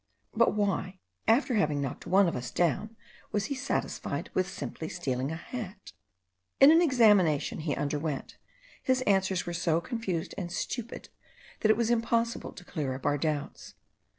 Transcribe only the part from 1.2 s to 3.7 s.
after having knocked one of us down, was he